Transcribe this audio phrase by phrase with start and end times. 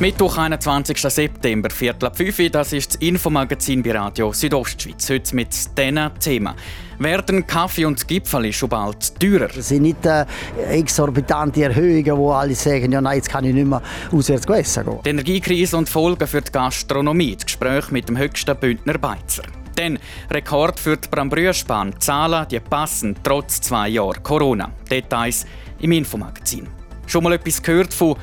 [0.00, 0.98] Mittwoch, 21.
[0.98, 5.10] September, Viertel ab 5 Uhr, das ist das Infomagazin bei Radio Südostschweiz.
[5.10, 6.54] Heute mit diesen Themen.
[6.98, 9.48] Werden Kaffee und Gipfel schon bald teurer?
[9.48, 10.24] Das sind nicht äh,
[10.70, 14.98] exorbitante Erhöhungen, wo alle sagen, ja, nein, jetzt kann ich nicht mehr auswärts essen gehen.
[15.04, 17.34] Die Energiekrise und Folgen für die Gastronomie.
[17.34, 19.42] Das Gespräch mit dem höchsten Bündner Beizer.
[19.76, 19.98] Dann
[20.30, 22.00] Rekord für die Brambrüerspan.
[22.00, 24.72] Zahlen, die passen trotz zwei Jahren Corona.
[24.90, 25.44] Details
[25.78, 26.66] im Infomagazin.
[27.06, 28.16] Schon mal etwas gehört von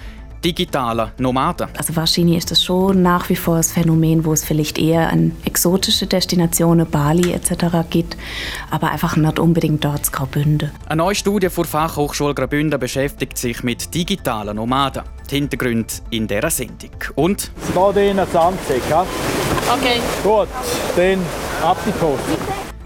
[0.47, 1.67] digitaler Nomaden.
[1.77, 5.33] Also wahrscheinlich ist das schon nach wie vor das Phänomen, wo es vielleicht eher an
[5.43, 7.89] exotische Destinationen, Bali etc.
[7.89, 8.15] geht,
[8.71, 10.71] aber einfach nicht unbedingt dort zu Graubünden.
[10.87, 15.03] Eine neue Studie der Fachhochschule Graubünden beschäftigt sich mit digitalen Nomaden.
[15.29, 16.91] Die Hintergründe in dieser Sendung.
[17.15, 17.51] Und?
[17.61, 19.05] Es geht Ihnen ans Anzeige, ja?
[19.69, 19.99] Okay.
[20.23, 20.47] Gut,
[20.95, 21.19] dann
[21.61, 22.23] ab die Post.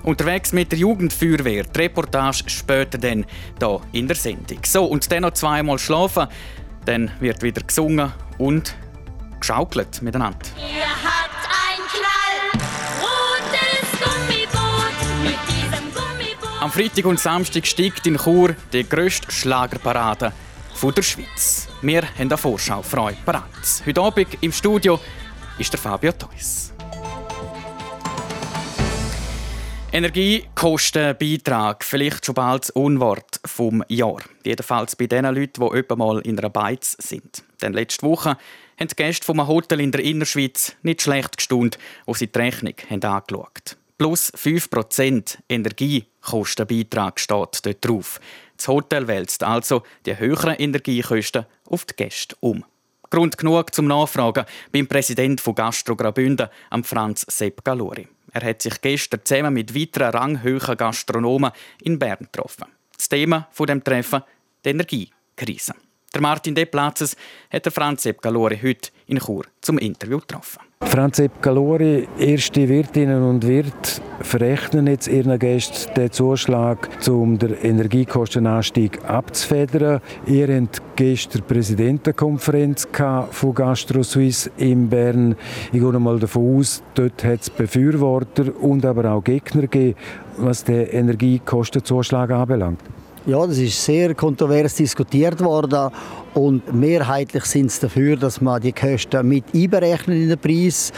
[0.04, 1.64] Unterwegs mit der Jugendfeuerwehr.
[1.64, 3.24] Die Reportage später dann
[3.60, 4.58] hier in der Sendung.
[4.66, 6.28] So, und dann noch zweimal schlafen.
[6.86, 8.76] Dann wird wieder gesungen und
[9.40, 10.40] geschaukelt miteinander.
[10.58, 12.62] Ihr habt ein Knall,
[13.02, 16.62] rotes Gummiboot mit diesem Gummiboot.
[16.62, 20.34] Am Freitag und Samstag steigt in Chur die grösste Schlagerparade
[20.90, 21.68] der Schweiz.
[21.84, 23.44] Wir haben eine Vorschau euch parat.
[23.86, 25.00] Heute Abend im Studio
[25.60, 26.71] ist der Fabio Theus.
[29.94, 34.22] Energiekostenbeitrag, vielleicht schon bald das Unwort vom Jahr.
[34.46, 37.44] Jedenfalls bei den Leuten, die etwa mal in einer Beiz sind.
[37.62, 38.38] Denn letzte Woche
[38.80, 42.74] haben die Gäste vom Hotel in der Innerschweiz nicht schlecht gestund, als sie die Rechnung
[42.90, 48.22] haben angeschaut Plus 5% Energiekostenbeitrag steht dort drauf.
[48.56, 52.64] Das Hotel wälzt also die höheren Energiekosten auf die Gäste um.
[53.10, 56.48] Grund genug zum Nachfragen beim Präsidenten von Gastro Graubünden,
[56.84, 58.08] Franz Sepp Galori.
[58.34, 61.52] Er hat sich gestern zusammen mit weiteren ranghöheren Gastronomen
[61.84, 62.66] in Bern getroffen.
[62.96, 64.24] Das Thema von dem Treffen
[64.64, 65.74] die Energiekrise.
[66.14, 67.16] Der Martin Deplatzes
[67.50, 70.60] hat Franz Sepp Galori heute in Chur zum Interview getroffen.
[70.82, 77.54] Franz Sepp Galori, erste Wirtinnen und Wirt, verrechnen jetzt ihren Gästen den Zuschlag, um den
[77.54, 80.02] Energiekostenanstieg abzufedern.
[80.26, 82.90] Ihr habt gestern Präsidentenkonferenz
[83.32, 85.38] von Gastro Suisse in Bern.
[85.72, 89.98] Ich gehe mal davon aus, dort hat es Befürworter und aber auch Gegner gegeben,
[90.36, 92.82] was den Energiekostenzuschlag anbelangt.
[93.28, 95.92] Ja, das ist sehr kontrovers diskutiert worden
[96.34, 100.92] und mehrheitlich sind es dafür, dass man die Kosten mit einberechnet in den Preis.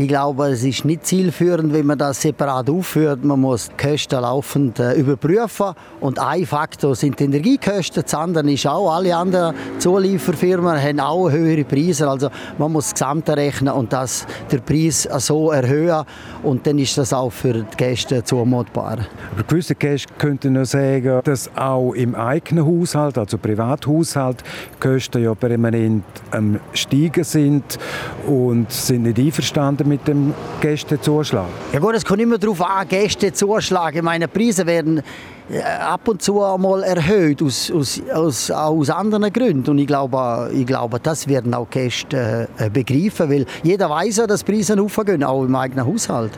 [0.00, 3.22] Ich glaube, es ist nicht zielführend, wenn man das separat aufführt.
[3.22, 5.74] Man muss die Kosten laufend äh, überprüfen.
[6.00, 8.02] Und ein Faktor sind die Energiekosten.
[8.02, 12.08] Das andere ist auch, alle anderen Zulieferfirmen haben auch höhere Preise.
[12.08, 16.06] Also man muss das Gesamte rechnen und das, den Preis so erhöhen.
[16.44, 19.00] Und dann ist das auch für die Gäste zumutbar.
[19.34, 24.42] Aber gewisse Gäste könnten noch sagen, dass auch im eigenen Haushalt, also Privathaushalt,
[24.80, 27.78] Kosten ja permanent am Steigen sind
[28.26, 31.48] und sind nicht einverstanden mit dem Gästezuschlag?
[31.72, 33.96] Ja gut, es kommt immer darauf an, Gästezuschlag.
[33.96, 35.02] Ich meine, Preise werden
[35.50, 39.68] äh, ab und zu einmal erhöht, aus, aus, aus, aus anderen Gründen.
[39.68, 44.26] Und ich glaube, ich glaube, das werden auch Gäste äh, begreifen, weil jeder weiß ja,
[44.26, 46.32] dass Preise aufgehen, auch im eigenen Haushalt.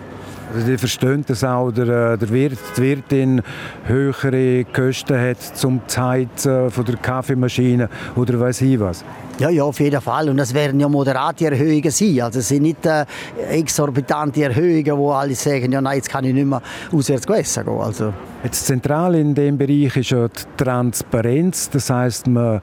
[0.54, 3.42] Also die verstehen, dass auch der, äh, der Wirt, die Wirtin
[3.86, 9.04] höhere Kosten hat zum Zeit von der Kaffeemaschine oder weiß ich was.
[9.38, 10.28] Ja, ja, auf jeden Fall.
[10.28, 12.20] Und das werden ja moderate Erhöhungen sein.
[12.20, 13.06] Also es sind nicht äh,
[13.50, 16.62] exorbitante Erhöhungen, wo alle sagen, ja, nein, jetzt kann ich nicht mehr
[16.92, 17.80] auswärts essen gehen.
[17.80, 18.12] Also.
[18.44, 21.70] Jetzt zentral in dem Bereich ist ja die Transparenz.
[21.70, 22.60] Das heißt, man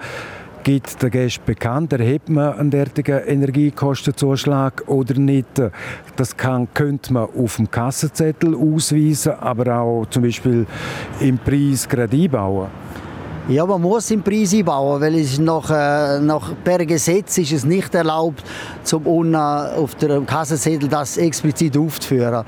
[0.69, 5.47] gibt den Gästen bekannt, erhebt man einen derartigen Energiekostenzuschlag oder nicht.
[6.16, 10.68] Das kann, könnte man auf dem Kassenzettel ausweisen, aber auch zum Beispiel
[11.22, 12.68] im Preis gerade einbauen.
[13.47, 17.96] Ja, man muss im Preis einbauen, weil es nach, äh, per Gesetz ist es nicht
[17.96, 18.43] erlaubt,
[18.84, 22.46] zum unten auf der Kassenzettel das explizit aufzuführen.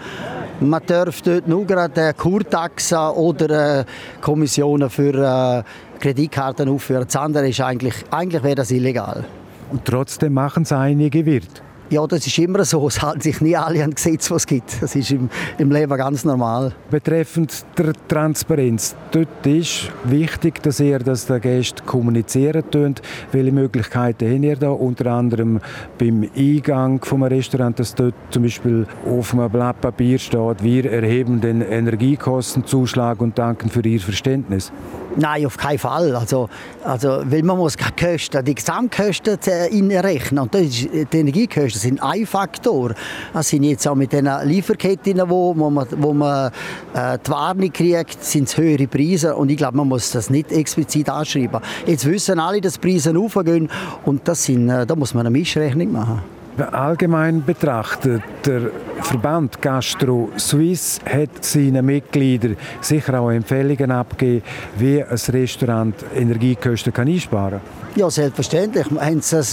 [0.62, 3.86] Man darf dort nur gerade Kurtaxen oder äh,
[4.22, 7.06] Kommissionen für äh, Kreditkarten aufführen.
[7.06, 9.25] Das andere ist eigentlich, eigentlich wäre das illegal.
[9.72, 11.63] Und trotzdem machen es einige Wirt.
[11.92, 12.88] Ja, das ist immer so.
[12.92, 14.82] Es halten sich nie alle an Gesetze, was es gibt.
[14.82, 16.72] Das ist im, im Leben ganz normal.
[16.90, 23.02] Betreffend der Transparenz, dort ist wichtig, dass ihr das den Gästen kommunizieren könnt.
[23.34, 24.70] Welche Möglichkeiten habt ihr da?
[24.70, 25.60] Unter anderem
[25.98, 31.42] beim Eingang vom Restaurant, dass dort zum Beispiel auf einem Blatt Papier steht, wir erheben
[31.42, 34.72] den Energiekostenzuschlag und danken für Ihr Verständnis.
[35.18, 36.16] Nein, auf keinen Fall.
[36.16, 36.48] Also,
[36.86, 40.40] also, weil man muss die Kosten, die Gesamtkosten äh, rechnen.
[40.40, 42.94] Und das ist, die Energiekosten sind ein Faktor.
[43.33, 46.51] Das sind jetzt auch mit den Lieferketten, wo, man, wo man
[46.94, 49.36] äh, die Warnung kriegt, sind es höhere Preise.
[49.36, 51.62] Und ich glaube, man muss das nicht explizit anschreiben.
[51.86, 53.69] Jetzt wissen alle, dass Preise aufgehen.
[54.06, 56.41] Und das sind, äh, da muss man eine Mischrechnung machen.
[56.62, 58.72] Allgemein betrachtet, der
[59.02, 64.44] Verband Gastro Suisse hat seinen Mitgliedern sicher auch Empfehlungen abgegeben,
[64.78, 67.92] wie ein Restaurant Energiekosten kann einsparen kann.
[67.96, 68.86] Ja, selbstverständlich.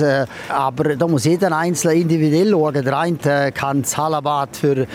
[0.00, 2.84] Äh, aber da muss jeder Einzelne individuell schauen.
[2.84, 4.86] Der eine äh, kann das Hallenbad für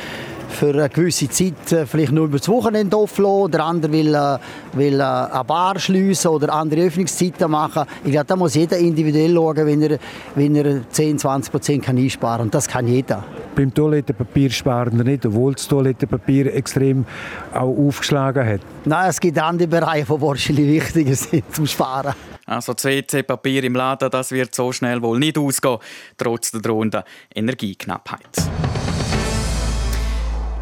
[0.54, 3.52] für eine gewisse Zeit äh, vielleicht nur über das Wochenende offen lassen.
[3.52, 4.38] Der andere will, äh,
[4.74, 7.86] will äh, eine Bar schliessen oder andere Öffnungszeiten machen.
[8.04, 10.00] Ich glaube, da muss jeder individuell schauen, wenn er,
[10.36, 12.46] wenn er 10, 20 Prozent einsparen kann.
[12.48, 13.24] Und das kann jeder.
[13.56, 17.06] Beim Toilettenpapier sparen wir nicht, obwohl das Toilettenpapier extrem
[17.54, 18.62] auch aufgeschlagen hat.
[18.86, 22.14] Nein, es gibt andere Bereiche, die wahrscheinlich wichtiger sind zum Sparen.
[22.46, 25.78] Also das WC-Papier im Laden, das wird so schnell wohl nicht ausgehen,
[26.18, 27.04] trotz der drohenden
[27.34, 28.30] Energieknappheit.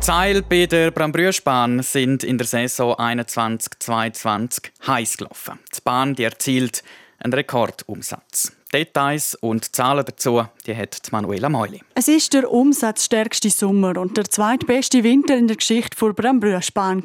[0.03, 5.59] Seile bei der Brambrüschbahn sind in der Saison 21-22 heiß gelaufen.
[5.75, 6.83] Die Bahn die erzielt
[7.19, 8.51] einen Rekordumsatz.
[8.73, 11.81] Details und Zahlen dazu die hat Manuela Meuli.
[11.95, 17.03] Es ist der umsatzstärkste Sommer und der zweitbeste Winter in der Geschichte der Brambrüschbahn.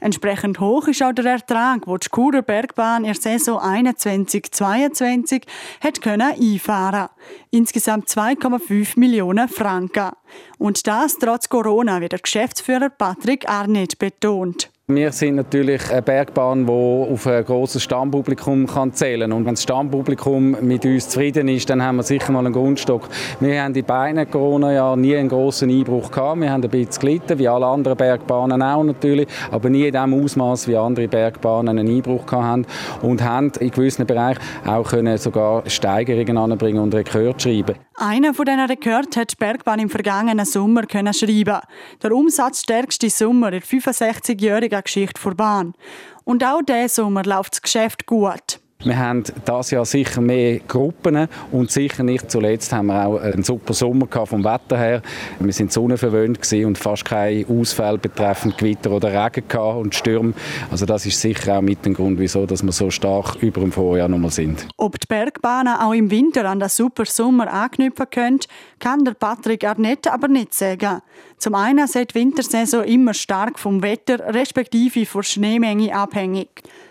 [0.00, 5.42] Entsprechend hoch ist auch der Ertrag, den die Churer Bergbahn in der Saison 21-22
[5.80, 7.08] hat können einfahren
[7.50, 10.12] Insgesamt 2,5 Millionen Franken.
[10.58, 14.70] Und das trotz Corona, wie der Geschäftsführer Patrick Arnett betont.
[14.90, 19.32] Wir sind natürlich eine Bergbahn, die auf ein grosses Stammpublikum kann zählen kann.
[19.38, 23.06] Und wenn das Stammpublikum mit uns zufrieden ist, dann haben wir sicher mal einen Grundstock.
[23.38, 26.40] Wir haben in beiden Corona-Jahren nie einen grossen Einbruch gehabt.
[26.40, 30.24] Wir haben ein bisschen gelitten, wie alle anderen Bergbahnen auch natürlich, aber nie in dem
[30.24, 32.66] Ausmaß wie andere Bergbahnen einen Einbruch gehabt haben.
[33.02, 37.74] Und haben in gewissen Bereichen auch können sogar Steigerungen anbringen und Rekord schreiben.
[38.00, 41.58] Einer von diesen Rekorden hat die Bergbahn im vergangenen Sommer können schreiben.
[42.00, 45.74] Der umsatzstärkste Sommer der 65-jährigen Geschichte der Bahn.
[46.22, 48.60] Und auch diesen Sommer läuft das Geschäft gut.
[48.88, 53.42] Wir haben das Jahr sicher mehr Gruppen und sicher nicht zuletzt haben wir auch einen
[53.42, 55.02] super Sommer vom Wetter her.
[55.40, 60.32] Wir sind sonnenverwöhnt und fast kein Ausfall betreffend Gewitter oder Regen und Stürme.
[60.70, 63.72] Also das ist sicher auch mit dem Grund, wieso dass wir so stark über dem
[63.72, 64.66] Vorjahr nochmal sind.
[64.78, 68.40] Ob die Bergbahnen auch im Winter an den super Sommer anknüpfen können,
[68.78, 71.02] kann der Patrick Arnett aber nicht sagen.
[71.36, 76.48] Zum einen ist die Wintersaison immer stark vom Wetter respektive von Schneemenge abhängig.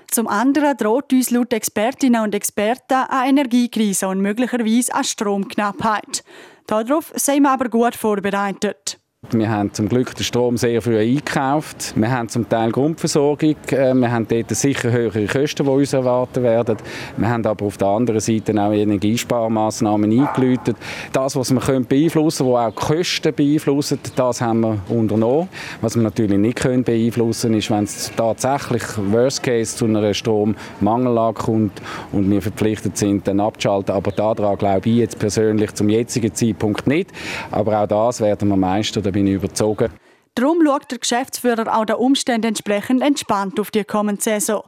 [0.09, 6.23] Zum anderen droht uns laut Expertinnen und Experten eine Energiekrise und möglicherweise eine Stromknappheit.
[6.65, 8.86] Darauf sind wir aber gut vorbereitet.
[9.31, 11.93] Wir haben zum Glück den Strom sehr früh eingekauft.
[11.97, 13.55] Wir haben zum Teil Grundversorgung.
[13.71, 16.77] Äh, wir haben dort sicher höhere Kosten, die uns erwarten werden.
[17.17, 20.77] Wir haben aber auf der anderen Seite auch Energiesparmaßnahmen eingeläutet.
[21.11, 25.49] Das, was wir beeinflussen können, was auch die Kosten beeinflusst, das haben wir unternommen.
[25.81, 30.13] Was wir natürlich nicht können beeinflussen können, ist, wenn es tatsächlich Worst Case zu einer
[30.13, 31.81] Strommangellage kommt
[32.13, 33.93] und wir verpflichtet sind, dann abzuschalten.
[33.93, 37.11] Aber daran glaube ich jetzt persönlich zum jetzigen Zeitpunkt nicht.
[37.51, 39.89] Aber auch das werden wir meistern bin ich überzogen.
[40.35, 44.61] Darum schaut der Geschäftsführer auch den Umständen entsprechend entspannt auf die kommende Saison.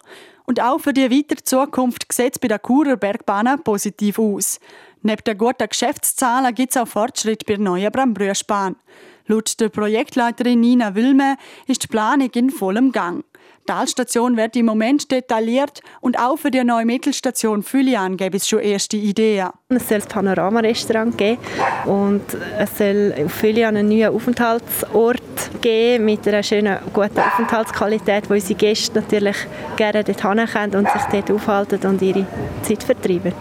[0.45, 4.59] Und auch für die weitere Zukunft sieht es bei der Churer Bergbahn positiv aus.
[5.03, 8.75] Neben den guten Geschäftszahlen gibt es auch Fortschritt bei der neuen Brambrüschbahn.
[9.27, 13.23] Laut der Projektleiterin Nina Wilme ist die Planung in vollem Gang.
[13.69, 18.47] Die Talstation wird im Moment detailliert und auch für die neue Mittelstation Fülian gäbe es
[18.47, 19.49] schon erste Ideen.
[19.67, 21.37] Es soll ein Panorama-Restaurant geben
[21.85, 22.23] und
[22.57, 25.21] es soll auf Fülian einen neuen Aufenthaltsort
[25.61, 29.37] geben mit einer schönen, guten Aufenthaltsqualität, wo unsere Gäste natürlich
[29.77, 32.25] gerne dorthin kommen und sich dort aufhalten und ihre
[32.63, 33.33] Zeit vertreiben.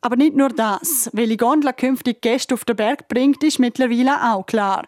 [0.00, 1.10] Aber nicht nur das.
[1.12, 4.82] Welche Gondel künftig Gäste auf den Berg bringt, ist mittlerweile auch klar.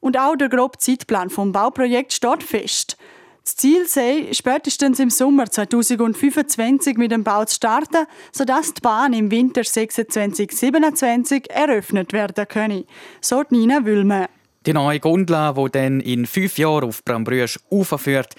[0.00, 2.96] Und auch der grobe Zeitplan vom Bauprojekt steht fest.
[3.44, 9.12] Das Ziel sei, spätestens im Sommer 2025 mit dem Bau zu starten, sodass die Bahn
[9.12, 12.84] im Winter 26-27 eröffnet werden könne.
[13.20, 14.28] So Nina Wülme.
[14.66, 18.34] Die neue Gondel, die dann in fünf Jahren auf Brambrüsch aufführt,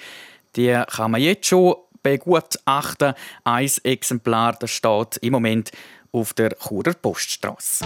[0.55, 3.13] die kann man jetzt schon begutachten.
[3.43, 5.71] Ein Exemplar das steht im Moment
[6.11, 7.85] auf der Churer Poststraße.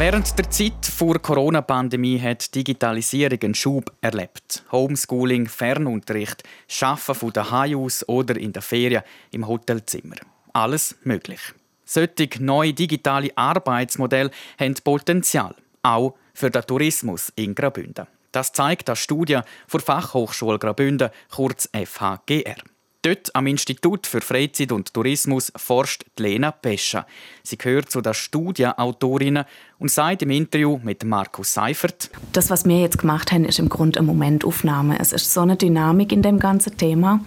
[0.00, 4.64] Während der Zeit vor Corona-Pandemie hat Digitalisierung einen Schub erlebt.
[4.72, 10.16] Homeschooling, Fernunterricht, Schaffen von daheim aus oder in der Ferien im Hotelzimmer.
[10.54, 11.40] Alles möglich.
[11.84, 18.06] Solche neue digitale Arbeitsmodelle haben Potenzial, auch für den Tourismus in Graubünden.
[18.32, 19.40] Das zeigt eine Studie
[19.70, 22.56] der Fachhochschule Graubünden, kurz FHGR.
[23.02, 27.06] Dort am Institut für Freizeit und Tourismus forscht Lena Pescha.
[27.42, 29.44] Sie gehört zu den Studienautorinnen
[29.78, 33.70] und sagt im Interview mit Markus Seifert: Das, was wir jetzt gemacht haben, ist im
[33.70, 34.98] Grunde eine Momentaufnahme.
[35.00, 37.20] Es ist so eine Dynamik in dem ganzen Thema.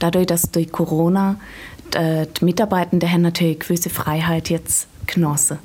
[0.00, 1.40] Dadurch, dass durch Corona
[1.94, 5.58] die, die Mitarbeitenden haben natürlich gewisse Freiheit jetzt genossen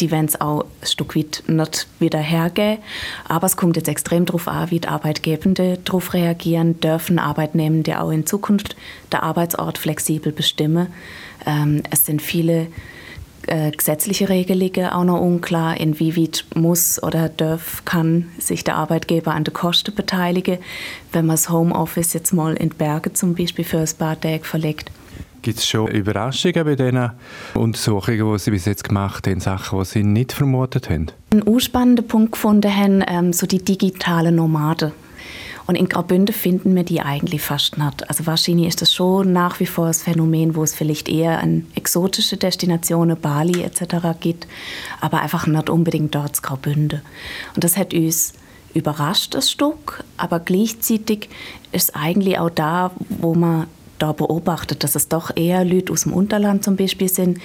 [0.00, 2.82] die werden es auch ein Stück weit nicht wieder hergeben.
[3.28, 8.10] Aber es kommt jetzt extrem darauf an, wie die Arbeitgebenden darauf reagieren, dürfen Arbeitnehmende auch
[8.10, 8.76] in Zukunft
[9.12, 10.88] den Arbeitsort flexibel bestimmen.
[11.46, 12.68] Ähm, es sind viele
[13.46, 19.44] äh, gesetzliche Regelungen auch noch unklar, inwieweit muss oder darf, kann sich der Arbeitgeber an
[19.44, 20.58] den Kosten beteiligen,
[21.12, 24.90] wenn man das Homeoffice jetzt mal in Berge zum Beispiel für ein paar Tage verlegt.
[25.42, 27.12] Gibt es schon Überraschungen bei diesen
[27.54, 31.06] Untersuchungen, die Sie bis jetzt gemacht haben, Sachen, die Sie nicht vermutet haben?
[31.32, 34.92] Ein spannender Punkt gefunden haben, ähm, so die digitalen Nomaden.
[35.66, 38.08] Und in Graubünden finden wir die eigentlich fast nicht.
[38.10, 41.66] Also wahrscheinlich ist das schon nach wie vor das Phänomen, wo es vielleicht eher an
[41.74, 44.18] exotische Destinationen, Bali etc.
[44.18, 44.46] gibt,
[45.00, 47.02] aber einfach nicht unbedingt dort in Graubünden.
[47.54, 48.34] Und das hat uns
[48.74, 51.28] überrascht, das Stück, aber gleichzeitig
[51.72, 53.66] ist es eigentlich auch da, wo man
[54.02, 57.38] da beobachtet, dass es doch eher Leute aus dem Unterland zum Beispiel sind,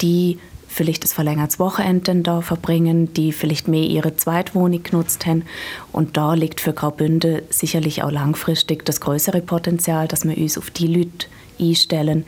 [0.00, 0.38] die
[0.72, 5.44] vielleicht das verlängertes Wochenende da verbringen, die vielleicht mehr ihre Zweitwohnung genutzt haben.
[5.92, 10.70] Und da liegt für Graubünde sicherlich auch langfristig das größere Potenzial, dass wir uns auf
[10.70, 11.26] die Leute
[11.60, 12.24] einstellen,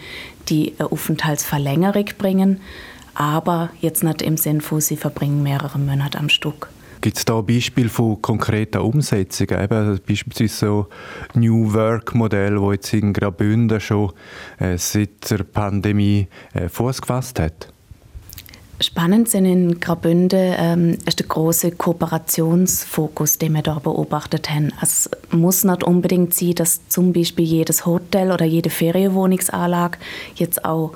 [0.48, 2.60] die eine Aufenthaltsverlängerung bringen,
[3.14, 6.68] aber jetzt nicht im Sinn von, sie verbringen mehrere Monate am Stück.
[7.04, 9.62] Gibt es da Beispiele von konkreten Umsetzungen?
[9.62, 10.86] Eben, beispielsweise so
[11.34, 14.10] New Work-Modell, das jetzt in Graubünden schon
[14.58, 17.68] äh, seit der Pandemie äh, Fuß gefasst hat?
[18.80, 24.72] Spannend sind in Graubünden ähm, ist der große Kooperationsfokus, den wir da beobachtet haben.
[24.80, 29.98] Es muss nicht unbedingt sein, dass zum Beispiel jedes Hotel oder jede Ferienwohnungsanlage
[30.36, 30.94] jetzt auch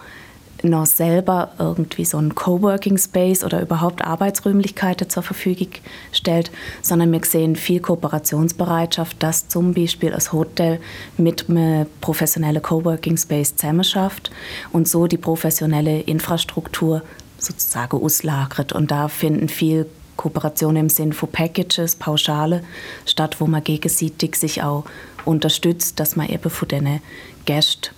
[0.64, 5.68] noch selber irgendwie so einen Coworking Space oder überhaupt Arbeitsräumlichkeiten zur Verfügung
[6.12, 6.50] stellt,
[6.82, 10.80] sondern wir sehen viel Kooperationsbereitschaft, dass zum Beispiel das Hotel
[11.16, 14.30] mit einem professionellen Coworking Space zusammen schafft
[14.72, 17.02] und so die professionelle Infrastruktur
[17.38, 18.72] sozusagen auslagert.
[18.72, 19.86] Und da finden viel
[20.16, 22.64] Kooperationen im Sinn von Packages, Pauschale
[23.06, 24.84] statt, wo man gegenseitig sich auch
[25.24, 27.00] unterstützt, dass man eben von den
[27.44, 27.97] Gästen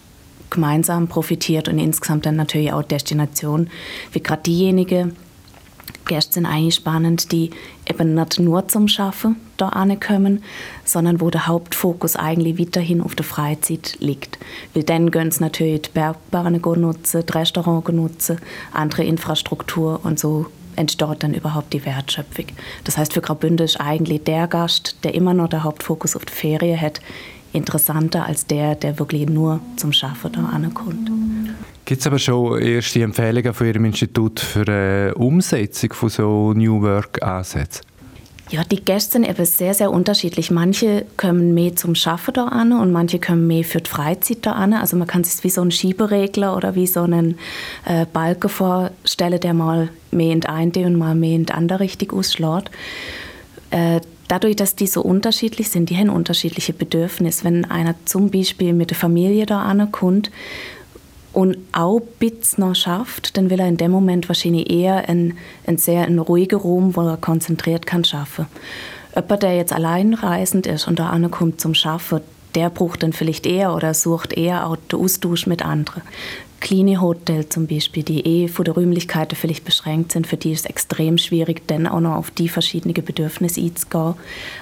[0.51, 3.69] gemeinsam profitiert und insgesamt dann natürlich auch Destination,
[4.13, 5.13] wie gerade diejenige
[6.07, 7.51] Gäste sind eigentlich spannend, die
[7.89, 10.43] eben nicht nur zum Schaffen da ankommen,
[10.85, 14.39] sondern wo der Hauptfokus eigentlich weiterhin auf der Freizeit liegt.
[14.75, 18.39] Weil dann können sie natürlich die Bergbahnen nutzen, die Restaurants nutzen,
[18.73, 22.47] andere Infrastruktur und so entsteht dann überhaupt die Wertschöpfung.
[22.85, 26.33] Das heißt, für Graubünden ist eigentlich der Gast, der immer noch den Hauptfokus auf die
[26.33, 27.01] Ferien hat,
[27.53, 31.11] interessanter als der, der wirklich nur zum Schaffen da ankommt.
[31.85, 36.83] Gibt es aber schon erste Empfehlungen von Ihrem Institut für eine Umsetzung von so New
[36.83, 37.91] Work-Ansätzen?
[38.51, 40.51] Ja, die Gäste sind eben sehr, sehr unterschiedlich.
[40.51, 44.53] Manche kommen mehr zum Schaffen da an und manche kommen mehr für die Freizeit da
[44.53, 44.73] an.
[44.73, 47.39] Also man kann sich wie so einen Schieberegler oder wie so einen
[47.85, 51.81] äh, Balken vorstellen, der mal mehr in die eine und mal mehr in die andere
[51.81, 52.73] Richtung ausschlägt.
[53.71, 54.01] Äh,
[54.31, 57.45] dadurch, dass die so unterschiedlich sind, die haben unterschiedliche Bedürfnisse.
[57.45, 60.31] Wenn einer zum Beispiel mit der Familie da ankommt
[61.33, 65.79] und auch Bits noch schafft, dann will er in dem Moment wahrscheinlich eher einen, einen
[65.79, 68.47] sehr einen ruhigen Raum, wo er konzentriert kann schaffen.
[69.15, 72.21] Jemand, der jetzt allein reisend ist und da ankommt zum Schaffen,
[72.55, 76.03] der braucht dann vielleicht eher oder sucht eher auch den Austausch mit anderen
[76.61, 80.61] kleine Hotels zum Beispiel, die eh von der Räumlichkeiten vielleicht beschränkt sind, für die ist
[80.61, 84.15] es extrem schwierig, dann auch noch auf die verschiedenen Bedürfnisse einzugehen.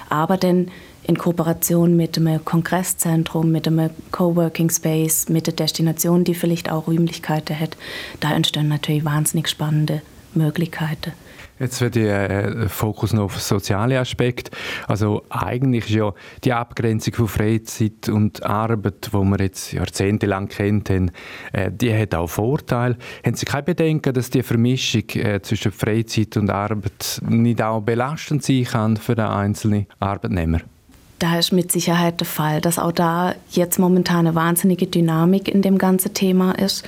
[0.09, 0.71] Aber dann
[1.03, 6.87] in Kooperation mit einem Kongresszentrum, mit einem Coworking Space, mit der Destination, die vielleicht auch
[6.87, 7.77] Räumlichkeiten hat,
[8.19, 10.01] da entstehen natürlich wahnsinnig spannende
[10.33, 11.13] Möglichkeiten.
[11.59, 14.51] Jetzt wird der äh, Fokus noch auf soziale Aspekt.
[14.87, 16.13] Also eigentlich ist ja
[16.43, 21.11] die Abgrenzung von Freizeit und Arbeit, wo wir jetzt jahrzehntelang kennt haben,
[21.51, 22.97] äh, die hat auch Vorteile.
[23.25, 28.43] Haben Sie kein Bedenken, dass die Vermischung äh, zwischen Freizeit und Arbeit nicht auch belastend
[28.43, 30.59] sein kann für den einzelnen Arbeitnehmer?
[31.19, 35.61] da ist mit Sicherheit der Fall, dass auch da jetzt momentan eine wahnsinnige Dynamik in
[35.61, 36.85] dem ganzen Thema ist.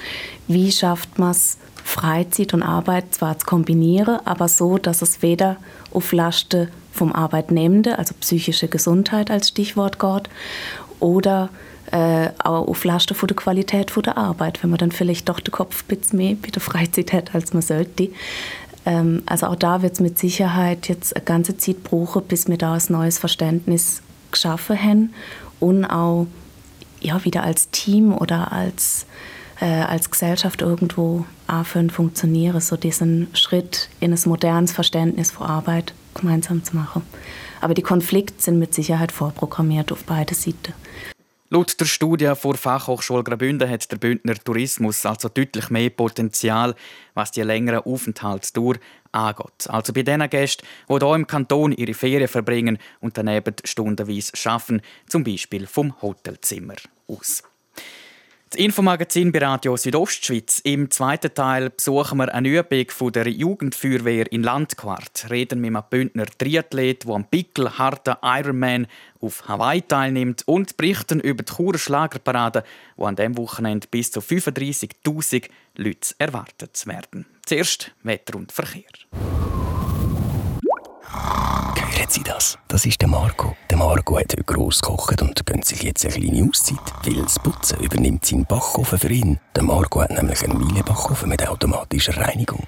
[0.47, 1.57] Wie schafft man es,
[1.91, 5.57] Freizeit und Arbeit zwar zu kombinieren, aber so, dass es weder
[5.91, 10.29] auf Lasten vom Arbeitnehmenden, also psychische Gesundheit als Stichwort geht,
[10.99, 11.49] oder
[11.91, 15.39] äh, auch auf Lasten von der Qualität von der Arbeit, wenn man dann vielleicht doch
[15.39, 18.09] den Kopf ein bisschen mehr bei der Freizeit hat, als man sollte.
[18.85, 22.57] Ähm, also auch da wird es mit Sicherheit jetzt eine ganze Zeit brauchen, bis wir
[22.57, 25.13] da ein neues Verständnis geschaffen haben
[25.59, 26.27] und auch
[27.01, 29.05] ja, wieder als Team oder als,
[29.61, 35.93] äh, als Gesellschaft irgendwo anfangen funktionieren, so diesen Schritt in ein modernes Verständnis von Arbeit
[36.13, 37.03] gemeinsam zu machen.
[37.61, 40.73] Aber die Konflikte sind mit Sicherheit vorprogrammiert auf beide Seiten.
[41.53, 46.75] Laut der Studie der Fachhochschule Graubünden hat der Bündner Tourismus also deutlich mehr Potenzial,
[47.13, 48.75] was die längere Aufenthaltsdauer
[49.11, 49.67] angeht.
[49.67, 54.81] Also bei den Gästen, die hier im Kanton ihre Ferien verbringen und daneben stundenweise arbeiten,
[55.09, 56.75] zum Beispiel vom Hotelzimmer
[57.07, 57.43] aus.
[58.51, 60.59] Das Infomagazin bei Radio Südostschweiz.
[60.65, 65.27] Im zweiten Teil besuchen wir eine Übung von der Jugendfeuerwehr in Landquart.
[65.29, 68.87] Reden mit einem Bündner Triathlet, der am Pickel harten Ironman
[69.21, 72.65] auf Hawaii teilnimmt und berichten über die Churer Schlagerparade,
[72.97, 75.45] wo an diesem Wochenende bis zu 35.000
[75.77, 77.27] Leute erwartet werden.
[77.45, 78.83] Zuerst Wetter und Verkehr.
[82.01, 82.57] Hören Sie das?
[82.67, 83.55] Das ist der Marco.
[83.69, 87.37] Der Marco hat heute gross gekocht und gönnt sich jetzt eine kleine Auszeit, weil das
[87.37, 89.39] Putzen übernimmt seinen Backofen für ihn.
[89.55, 92.65] Der Marco hat nämlich einen Miele-Backofen mit automatischer Reinigung.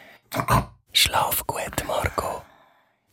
[0.92, 2.44] Schlaf gut, Marco.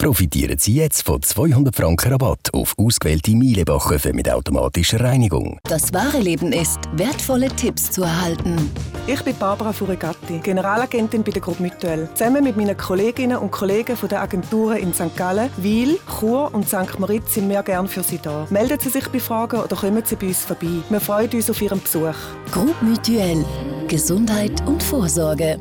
[0.00, 5.58] Profitieren Sie jetzt von 200 Franken Rabatt auf ausgewählte Miele-Backöfen mit automatischer Reinigung.
[5.64, 8.70] Das wahre Leben ist, wertvolle Tipps zu erhalten.
[9.06, 12.08] Ich bin Barbara Furigatti, Generalagentin bei der Gruppe Mutuelle.
[12.14, 15.14] Zusammen mit meinen Kolleginnen und Kollegen von der Agenturen in St.
[15.16, 16.98] Gallen, Wiel, Chur und St.
[16.98, 18.46] Moritz sind wir gerne für Sie da.
[18.48, 20.80] Melden Sie sich bei Fragen oder kommen Sie bei uns vorbei.
[20.88, 22.14] Wir freuen uns auf Ihren Besuch.
[22.50, 23.44] Groupe Mutuelle.
[23.86, 25.60] Gesundheit und Vorsorge.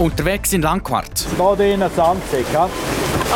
[0.00, 1.26] Unterwegs in Langquart.
[1.38, 2.68] Da drinnen Sandsäck, ja?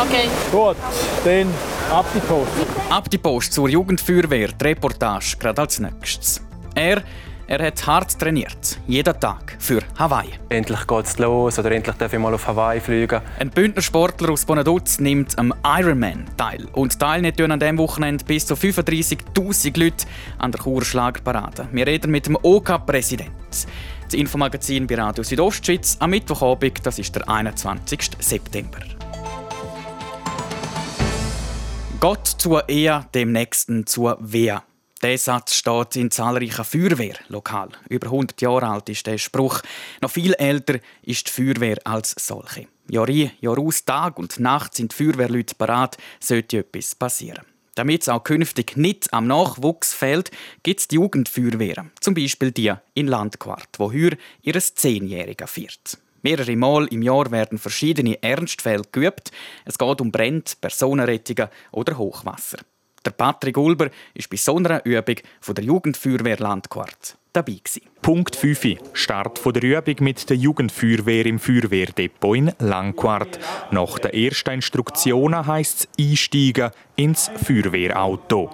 [0.05, 0.27] Okay.
[0.51, 0.75] Gut,
[1.23, 1.47] dann
[1.89, 2.51] ab die Post.
[2.89, 6.41] Ab die Post zur Jugendfeuerwehr, die Reportage, gerade als nächstes.
[6.75, 7.03] Er,
[7.51, 10.29] Er hat hart trainiert, jeden Tag für Hawaii.
[10.47, 13.19] Endlich geht's los oder endlich darf ich mal auf Hawaii fliegen.
[13.39, 16.65] Ein Bündner Sportler aus Bonaduz nimmt am Ironman teil.
[16.71, 20.05] Und teilnehmen an diesem Wochenende bis zu 35.000 Leute
[20.37, 21.67] an der Churer Schlagparade.
[21.73, 23.33] Wir reden mit dem OK-Präsident.
[24.05, 28.11] Das Infomagazin bei Radio Südostschweiz am Mittwochabend, das ist der 21.
[28.17, 28.79] September.
[31.99, 34.63] Gott zur Ehe, dem Nächsten zur Wehr.
[35.03, 37.75] Der Satz steht in zahlreichen Feuerwehrlokalen.
[37.89, 39.61] Über 100 Jahre alt ist der Spruch.
[39.99, 42.67] Noch viel älter ist die Feuerwehr als solche.
[42.87, 47.43] Jahr ein, Jahr aus, Tag und Nacht sind die Feuerwehrleute parat, sollte etwas passieren.
[47.73, 50.29] Damit es auch künftig nicht am Nachwuchs fehlt,
[50.61, 51.89] gibt es die Jugendfeuerwehren.
[51.99, 54.11] Zum Beispiel die in Landquart, wo heuer
[54.43, 55.97] ihres Zehnjährigen feiert.
[56.21, 59.31] Mehrere Mal im Jahr werden verschiedene Ernstfälle geübt.
[59.65, 62.59] Es geht um Brände, Personenrettungen oder Hochwasser.
[63.03, 67.59] Der Patrick Ulber ist bei so einer Übung von der Jugendfeuerwehr Landquart dabei.
[67.63, 67.81] Gewesen.
[68.01, 68.77] Punkt 5.
[68.93, 73.39] Start von der Übung mit der Jugendfeuerwehr im Feuerwehrdepot in Langquart.
[73.71, 78.49] Nach den ersten Instruktionen heisst es einsteigen ins Feuerwehrauto.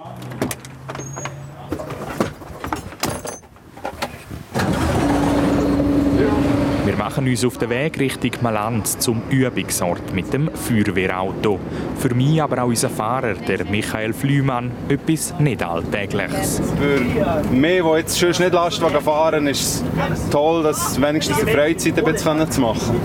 [6.88, 11.60] Wir machen uns auf den Weg Richtung Malanz zum Übungsort mit dem Feuerwehrauto.
[11.98, 16.62] Für mich, aber auch unser Fahrer, der Michael Flümann, etwas nicht Alltägliches.
[16.80, 21.98] Für mich, die jetzt schon nicht Lastwagen fahren, ist es toll, dass wenigstens eine Freizeit
[21.98, 22.96] ein bisschen zu machen.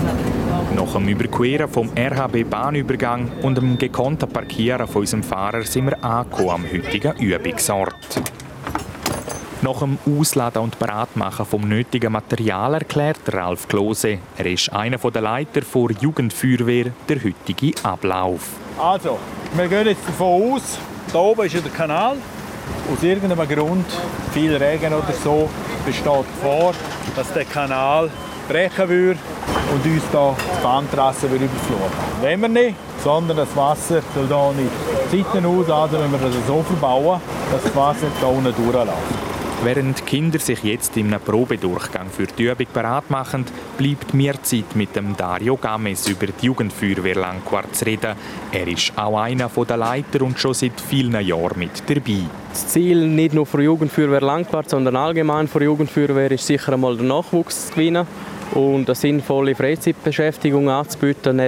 [0.74, 6.48] Nach dem Überqueren vom RHB-Bahnübergang und dem gekonnten Parkieren von unserem Fahrer sind wir angekommen
[6.48, 8.22] am heutigen Übungsort.
[9.64, 15.22] Nach dem Ausladen und Beratmachen vom nötigen Material erklärt Ralf Klose, er ist einer der
[15.22, 18.42] Leiter der Jugendfeuerwehr, der heutige Ablauf.
[18.78, 19.18] Also,
[19.56, 20.78] wir gehen jetzt davon aus,
[21.10, 22.18] da oben ist der Kanal.
[22.92, 23.86] Aus irgendeinem Grund,
[24.34, 25.48] viel Regen oder so,
[25.86, 26.74] besteht vor,
[27.16, 28.10] dass der Kanal
[28.46, 29.20] brechen würde
[29.72, 31.50] und uns da die Bahntrasse überfluten.
[32.20, 34.70] Wenn wir nicht, sondern das Wasser soll da nicht
[35.10, 37.18] Seiten aus, also wenn wir das so verbauen,
[37.50, 39.33] dass das Wasser da unten durchläuft.
[39.64, 43.46] Während Kinder sich jetzt einem Probedurchgang für die Übung bereit machen,
[43.78, 48.14] bleibt mir Zeit, mit dem Dario Games über die Jugendfeuerwehr Langquart zu reden.
[48.52, 52.24] Er ist auch einer der Leiter und schon seit vielen Jahren mit dabei.
[52.50, 57.08] Das Ziel nicht nur für Jugendfeuerwehr Langquart, sondern allgemein für Jugendfeuerwehr ist sicher einmal den
[57.08, 58.06] Nachwuchs zu gewinnen
[58.52, 61.40] und eine sinnvolle Freizeitbeschäftigung anzubieten,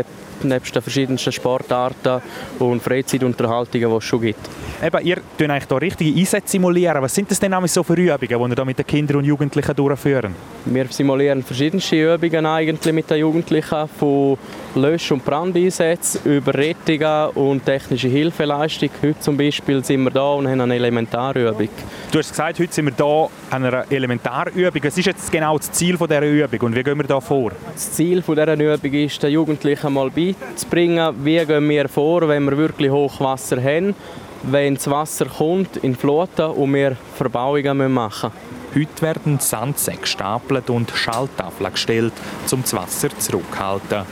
[0.45, 2.23] nebst den verschiedensten Sportarten
[2.59, 4.49] und Freizeitunterhaltungen, die es schon gibt.
[4.83, 7.03] Eben, ihr tut eigentlich hier richtige Einsätze simulieren.
[7.03, 9.75] Was sind das denn so für Übungen, die ihr da mit den Kindern und Jugendlichen
[9.75, 10.35] durchführen?
[10.65, 14.39] Wir simulieren verschiedenste Übungen eigentlich mit den Jugendlichen, von
[14.77, 18.91] Lösch- und Brandeinsätzen über Rettungen und technische Hilfeleistung.
[19.03, 21.69] Heute zum Beispiel sind wir da und haben eine Elementarübung.
[22.13, 24.85] Du hast gesagt, heute sind wir hier an einer Elementarübung.
[24.85, 27.53] Was ist jetzt genau das Ziel dieser Übung und wie gehen wir da vor?
[27.73, 32.57] Das Ziel dieser Übung ist, den Jugendlichen mal beizubringen, wie gehen wir vor, wenn wir
[32.57, 33.95] wirklich Hochwasser haben,
[34.43, 38.56] wenn das Wasser kommt in Fluten und wir Verbauungen machen müssen.
[38.77, 42.13] Heute werden Sandsäcke gestapelt und Schalltafeln gestellt,
[42.51, 44.03] um das Wasser zurückzuhalten.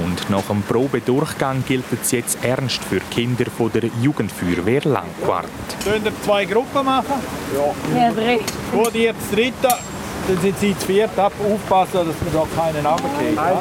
[0.00, 5.46] Und nach dem Probedurchgang gilt es jetzt ernst für Kinder von der Jugendfeuerwehr Langquart.
[5.82, 7.14] Können wir zwei Gruppen machen?
[7.52, 7.98] Ja.
[8.00, 8.38] Ja, drei.
[8.72, 11.18] Gut, ihr zu dritt, dann sind sie zu viert.
[11.18, 13.34] Ab- Aufpassen, dass wir da keinen runterkriegen.
[13.34, 13.60] Ja?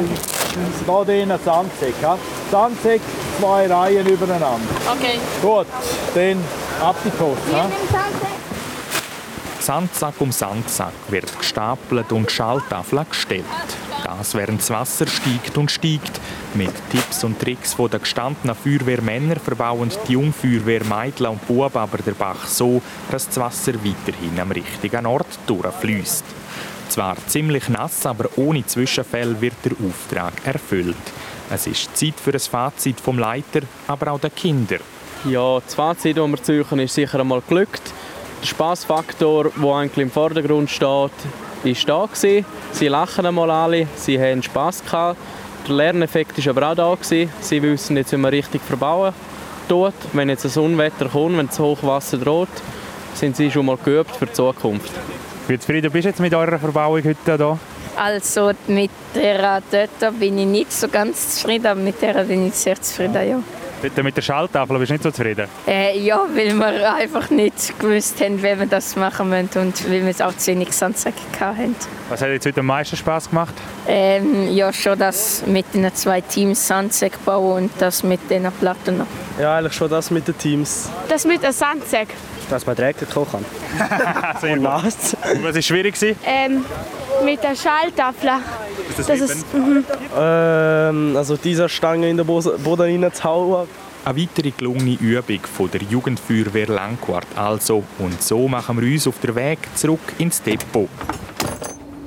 [0.86, 1.96] Da drinnen Sandsäck.
[2.04, 2.18] Ja?
[2.52, 3.02] Sandsäck,
[3.40, 4.60] zwei Reihen übereinander.
[4.96, 5.18] Okay.
[5.42, 5.66] Gut,
[6.14, 6.38] dann
[6.88, 7.42] ab die Post.
[7.52, 7.66] Ja?
[9.72, 13.46] Sandsack um Sandsack wird gestapelt und Schalltafeln gestellt.
[14.04, 16.20] Das während das Wasser steigt und steigt.
[16.56, 22.00] Mit Tipps und Tricks von den gestandenen Feuerwehrmänner verbauen die Jungfeuerwehr Mädchen und Buben aber
[22.00, 22.82] der Bach so,
[23.12, 26.26] dass das Wasser weiterhin am richtigen Ort durchfließt.
[26.90, 30.98] Zwar ziemlich nass, aber ohne Zwischenfälle wird der Auftrag erfüllt.
[31.50, 34.80] Es ist Zeit für ein Fazit vom Leiter, aber auch der Kinder.
[35.24, 37.94] Ja, das Fazit, das wir ziehen, ist sicher einmal glückt.
[38.42, 41.12] Der Spaßfaktor, der eigentlich im Vordergrund steht,
[41.64, 42.44] ist da gewesen.
[42.72, 45.20] Sie lachen einmal alle, sie haben Spass gehabt.
[45.68, 47.32] Der Lerneffekt war aber auch da gewesen.
[47.40, 49.14] Sie wissen jetzt, wie man richtig verbauen
[49.70, 49.94] tut.
[50.14, 52.50] Wenn jetzt ein Unwetter kommt, wenn das Hochwasser droht,
[53.14, 54.92] sind sie schon mal geübt für die Zukunft.
[55.48, 57.60] Wie zufrieden bist du jetzt mit eurer Verbauung heute hier?
[57.96, 62.56] Also mit der dort bin ich nicht so ganz zufrieden, aber mit der bin ich
[62.56, 63.44] sehr zufrieden, ja.
[63.82, 65.48] Mit der Schalltafel bist du nicht so zufrieden?
[65.68, 70.06] Äh, ja, weil wir einfach nicht gewusst haben, wie wir das machen müssen und weil
[70.06, 71.76] wir auch zu wenig Sandsäcke hatten.
[72.10, 73.56] Was hat jetzt heute am meisten Spass gemacht?
[73.88, 79.00] Ähm, ja, schon das mit den zwei Teams Sandsäcke bauen und das mit den Platten
[79.00, 79.08] noch.
[79.40, 80.90] Ja, eigentlich schon das mit den Teams.
[81.10, 82.10] Das mit dem Sandsack.
[82.52, 83.44] Dass man direkt kochen
[83.78, 84.52] kann.
[84.52, 85.16] Und nass.
[85.42, 85.96] Was war schwierig?
[86.26, 86.66] Ähm,
[87.26, 88.30] mit der Schalltafel.
[88.98, 89.84] Ist das ist, mhm.
[90.20, 93.68] Ähm, also dieser Stange in den Bo- Boden reinzuhauen.
[94.04, 97.84] Eine weitere gelungene Übung von der Jugendfeuerwehr Langquart also.
[98.00, 100.90] Und so machen wir uns auf den Weg zurück ins Depot.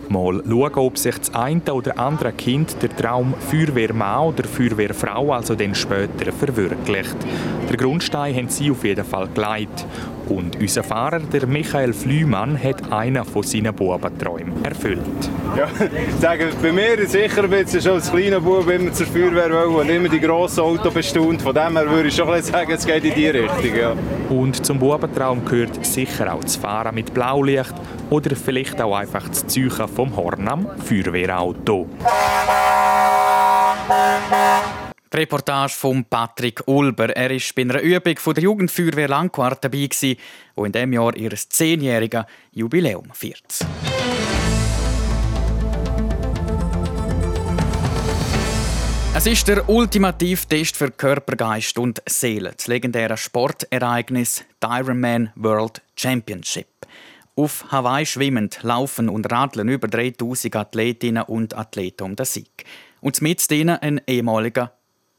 [0.09, 5.54] Mal schauen, ob sich das eine oder andere Kind der Traum Feuerwehrmann oder Feuerwehrfrau also
[5.54, 7.16] dann später verwirklicht.
[7.68, 9.87] Der Grundstein haben sie auf jeden Fall geleitet.
[10.28, 15.00] Und unser Fahrer, der Michael Flümann, hat einen von seinen Bubenträumen erfüllt.
[15.56, 19.50] Ja, ich sage, bei mir sicher ein bisschen schon als kleiner Bub immer zur Feuerwehr
[19.50, 21.42] wollen und immer die grossen Autos bestaunt.
[21.42, 23.76] Von dem her würde ich schon sagen, es geht in die Richtung.
[23.76, 23.94] Ja.
[24.30, 27.74] Und zum Bubentraum gehört sicher auch das Fahren mit Blaulicht
[28.10, 31.87] oder vielleicht auch einfach das Zeugen vom Horn am Feuerwehrauto.
[35.14, 37.14] Die Reportage von Patrick Ulber.
[37.14, 40.18] Er war bei einer Übung von der Jugendfeuerwehr Langquart dabei, die
[40.57, 43.64] in diesem Jahr ihr zehnjähriges Jubiläum feiert.
[49.14, 52.50] Es ist der ultimative Test für Körper, Geist und Seele.
[52.57, 56.66] Das legendäre Sportereignis die Ironman World Championship.
[57.37, 62.64] Auf Hawaii schwimmen, laufen und radeln über 3000 Athletinnen und Athleten um den Sieg.
[63.00, 64.72] Und mit denen ein ehemaliger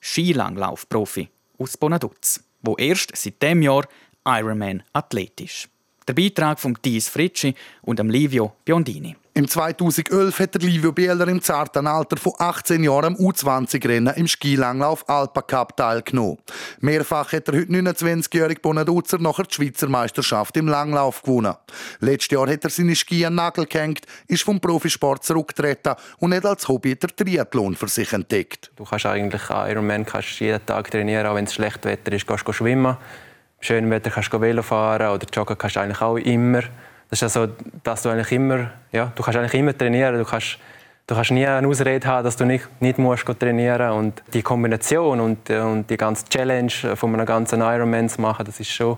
[0.05, 3.87] Skilanglaufprofi aus Bonaduz, wo erst seit dem Jahr
[4.23, 5.67] Ironman Athlet ist.
[6.07, 9.15] Der Beitrag von Thies Fritschi und Livio Biondini.
[9.37, 14.29] Im 2011 hat der Livio Bieler im zarten Alter von 18 Jahren am U20-Rennen im
[14.29, 16.37] Skilanglauf Alpa Cup teilgenommen.
[16.79, 21.53] Mehrfach hat der heute 29-jährige Bonaduzer nachher die Schweizer Meisterschaft im Langlauf gewonnen.
[21.99, 26.45] Letztes Jahr hat er seine Ski an Nagel gehängt, ist vom Profisport zurückgetreten und hat
[26.45, 28.71] als Hobby der Triathlon für sich entdeckt.
[28.77, 32.47] Du kannst eigentlich Ironman kannst jeden Tag trainieren, auch wenn es schlecht Wetter ist, kannst
[32.47, 32.95] du schwimmen.
[33.57, 36.63] Im schönen Wetter kannst du Velo fahren oder joggen kannst du eigentlich auch immer.
[37.09, 40.17] Das ist also, dass du eigentlich immer, ja, du kannst eigentlich immer trainieren.
[40.17, 40.57] Du kannst,
[41.07, 45.19] du kannst nie eine Ausrede haben, dass du nicht, nicht musst trainieren und die Kombination
[45.19, 48.97] und, und die ganze Challenge von einem ganzen Ironman zu machen, das ist schon,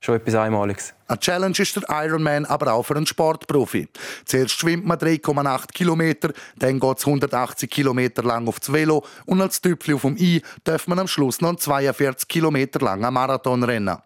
[0.00, 0.94] schon etwas Einmaliges.
[1.10, 3.88] Eine Challenge ist der Ironman aber auch für einen Sportprofi.
[4.24, 9.60] Zuerst schwimmt man 3,8 Kilometer, dann geht es 180 Kilometer lang aufs Velo und als
[9.60, 13.96] Tüpfel auf dem I darf man am Schluss noch einen 42 Kilometer langen Marathon rennen.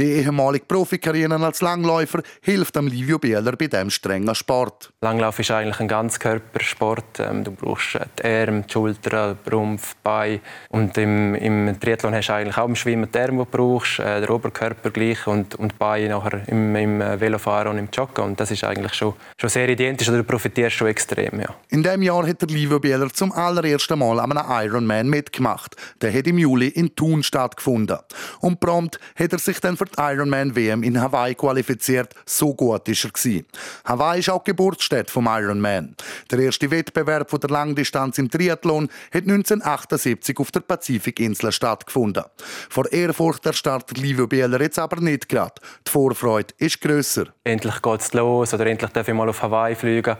[0.00, 4.92] Die ehemalige Profikarriere als Langläufer hilft am Livio Bieler bei diesem strengen Sport.
[5.00, 7.20] Langlauf ist eigentlich ein Ganzkörpersport.
[7.20, 10.40] Ähm, Du brauchst äh, die Arme, die Schultern, den Rumpf, die Beine.
[10.70, 14.00] Und im, im Triathlon hast du eigentlich auch im Schwimmen die Arme, die du brauchst,
[14.00, 17.88] äh, den Oberkörper gleich und, und die Beine nachher im, im äh, Velofahren und im
[17.92, 18.24] Joggen.
[18.24, 20.08] Und das ist eigentlich schon, schon sehr identisch.
[20.08, 21.40] Oder du profitierst schon extrem.
[21.40, 21.54] Ja.
[21.68, 25.76] In diesem Jahr hat der Livio Bieler zum allerersten Mal an einem Ironman mitgemacht.
[26.00, 27.98] Der hat im Juli in Thun stattgefunden.
[28.40, 32.14] Und prompt hat er sich dann für die Ironman WM in Hawaii qualifiziert.
[32.24, 33.46] So gut ist er gewesen.
[33.84, 35.94] Hawaii ist auch Geburtsstätte vom Ironman.
[36.30, 42.24] Der erste Wettbewerb von der Langdistanz im Triathlon hat 1978 auf der Pazifikinsel stattgefunden.
[42.70, 45.54] Vor Ehrfurcht erstarrt Livio Bieler jetzt aber nicht gerade.
[45.86, 47.26] Die Vorfreude ist grösser.
[47.44, 50.16] Endlich geht es los oder endlich darf ich mal auf Hawaii fliegen.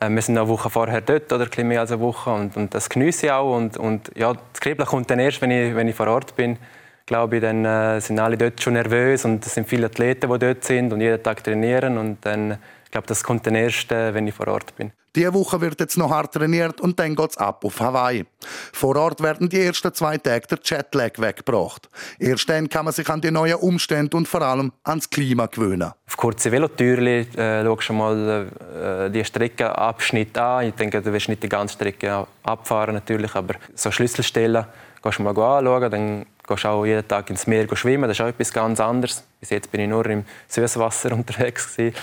[0.00, 2.56] Äh, Wir sind noch eine Woche vorher dort oder ein mehr als eine Woche und,
[2.56, 3.56] und das genieße ich auch.
[3.56, 6.58] Und, und ja, das Kribbeln kommt dann erst, wenn ich, wenn ich vor Ort bin.
[7.06, 10.38] Glaube ich, dann äh, sind alle dort schon nervös und es sind viele Athleten, die
[10.38, 11.98] dort sind und jeden Tag trainieren.
[11.98, 14.90] Und dann, ich glaube, das kommt dann erst, äh, wenn ich vor Ort bin.
[15.16, 18.26] Diese Woche wird jetzt noch hart trainiert und dann geht's ab auf Hawaii.
[18.72, 21.88] Vor Ort werden die ersten zwei Tage der Jetlag weggebracht.
[22.18, 25.90] Erst dann kann man sich an die neuen Umstände und vor allem ans Klima gewöhnen.
[26.06, 28.46] Auf kurze Velotürli äh, schaust du mal
[29.06, 30.66] äh, die Streckenabschnitt an.
[30.66, 34.66] Ich denke, du wirst nicht die ganze Strecke abfahren natürlich, aber so Schlüsselstellen
[35.02, 38.08] gehst du mal anschauen, dann gehst du auch jeden Tag ins Meer schwimmen.
[38.08, 39.24] Das ist auch etwas ganz anderes.
[39.40, 41.96] Bis jetzt bin ich nur im Süßwasser unterwegs gewesen.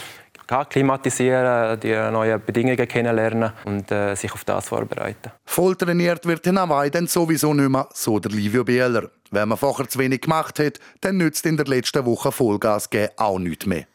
[0.70, 5.32] Klimatisieren, die neuen Bedingungen kennenlernen und äh, sich auf das vorbereiten.
[5.46, 9.10] Voll trainiert wird in Hawaii dann sowieso nicht mehr, so der Livio Bieler.
[9.32, 13.12] Wenn man vorher zu wenig gemacht hat, dann nützt in der letzten Woche Vollgas geben
[13.18, 13.86] auch nichts mehr.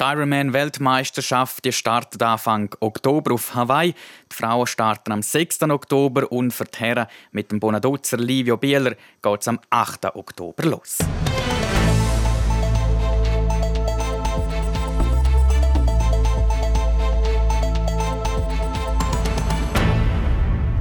[0.00, 3.94] Die Ironman-Weltmeisterschaft die startet Anfang Oktober auf Hawaii.
[4.30, 5.62] Die Frauen starten am 6.
[5.62, 10.14] Oktober und für die Herren mit dem Bonaduzer Livio Bieler geht es am 8.
[10.14, 10.98] Oktober los.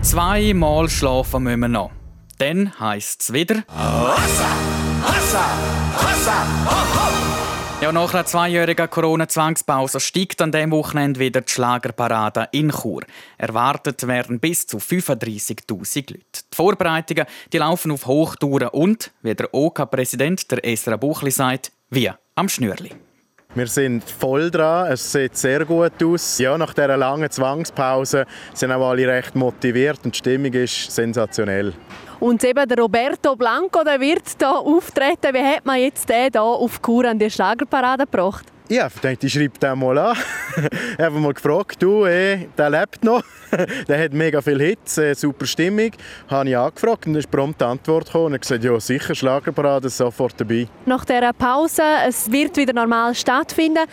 [0.08, 1.92] Zweimal schlafen müssen wir noch.
[2.38, 3.66] Dann heisst es wieder.
[7.82, 13.02] Ja, nach einer zweijährigen Corona-Zwangspause steigt an diesem Wochenende wieder die Schlagerparade in Chur.
[13.38, 16.24] Erwartet werden bis zu 35.000 Leute.
[16.54, 22.10] Die Vorbereitungen die laufen auf Hochtouren und, wie der OK-Präsident der Esra Buchli sagt, wie
[22.36, 22.92] am Schnürli.
[23.58, 26.38] Wir sind voll dran, es sieht sehr gut aus.
[26.38, 31.74] Ja, nach dieser langen Zwangspause sind auch alle recht motiviert und die Stimmung ist sensationell.
[32.20, 35.34] Und eben der Roberto Blanco, der wird hier auftreten.
[35.34, 38.46] Wie hat man jetzt den hier auf Kur an die Schlagerparade gebracht?
[38.70, 40.18] Ja, ich dachte, ich schreibe den mal an.
[40.98, 43.24] ich habe mal gefragt, du, eh, der lebt noch.
[43.88, 45.92] der hat mega viele Hits, äh, super Stimmung.
[46.28, 48.26] Habe ich angefragt und dann ist prompt die Antwort gekommen.
[48.26, 50.68] Und er gesagt, ja sicher, Schlagerparade, sofort dabei.
[50.86, 53.86] Nach dieser Pause, es wird wieder normal stattfinden.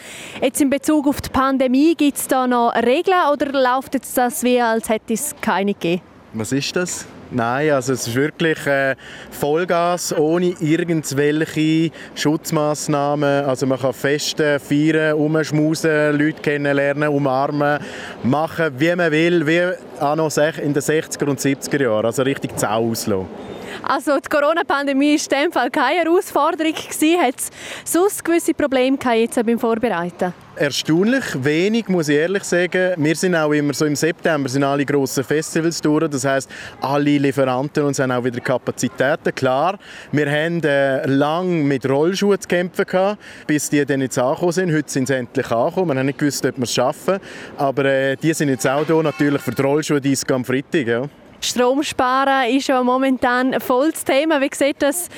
[0.42, 4.42] Jetzt in Bezug auf die Pandemie, gibt es da noch Regeln oder läuft jetzt das
[4.42, 6.02] wie, als hätte es keine gegeben?
[6.32, 7.06] Was ist das?
[7.34, 8.94] Nein, also es ist wirklich äh,
[9.32, 13.44] Vollgas, ohne irgendwelche Schutzmaßnahmen.
[13.44, 17.80] Also man kann festen, feiern, umschmusen, Leute kennenlernen, umarmen,
[18.22, 19.62] machen, wie man will, wie
[19.98, 20.28] anno
[20.62, 22.06] in den 60er und 70er Jahren.
[22.06, 23.53] Also richtig Zau auslassen.
[23.86, 26.74] Also die Corona-Pandemie war in dem Fall keine Herausforderung.
[26.74, 27.50] Hat es
[27.84, 30.32] sonst gewisse Probleme jetzt beim Vorbereiten?
[30.56, 32.94] Erstaunlich wenig, muss ich ehrlich sagen.
[32.96, 36.08] Wir sind auch immer so im September sind alle grossen Festivals durch.
[36.08, 36.48] Das heißt,
[36.80, 39.34] alle Lieferanten uns haben auch wieder Kapazitäten.
[39.34, 39.78] Klar,
[40.12, 44.72] wir haben äh, lang mit Rollschuhen zu kämpfen gehabt, bis die dann jetzt angekommen sind.
[44.72, 45.90] Heute sind sie endlich angekommen.
[45.90, 47.18] Wir haben nicht gewusst, ob wir es schaffen.
[47.58, 50.86] Aber äh, die sind jetzt auch da natürlich für die Rollschuhe-Disco am Freitag.
[50.86, 51.02] Ja.
[51.44, 54.40] Strom sparen ist ja momentan ein volles Thema.
[54.40, 55.08] Wie sieht das